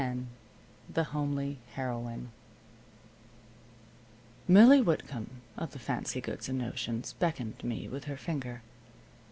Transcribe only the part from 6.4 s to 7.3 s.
and notions,